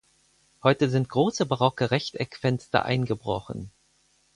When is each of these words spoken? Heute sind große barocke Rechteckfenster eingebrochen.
Heute 0.63 0.89
sind 0.89 1.09
große 1.09 1.45
barocke 1.45 1.91
Rechteckfenster 1.91 2.83
eingebrochen. 2.85 3.69